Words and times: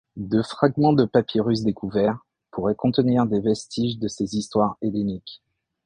Deux 0.17 0.41
fragments 0.41 0.93
de 0.93 1.05
papyrus 1.05 1.61
découverts 1.61 2.25
pourraient 2.49 2.73
contenir 2.73 3.27
des 3.27 3.39
vestiges 3.39 3.99
de 3.99 4.07
ses 4.07 4.35
histoires 4.35 4.75
helléniques. 4.81 5.43